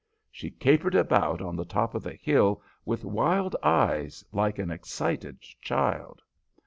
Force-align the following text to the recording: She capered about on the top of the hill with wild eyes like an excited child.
She 0.31 0.49
capered 0.49 0.95
about 0.95 1.43
on 1.43 1.55
the 1.55 1.63
top 1.63 1.93
of 1.93 2.01
the 2.01 2.15
hill 2.15 2.63
with 2.85 3.05
wild 3.05 3.55
eyes 3.61 4.25
like 4.31 4.57
an 4.57 4.71
excited 4.71 5.39
child. 5.61 6.23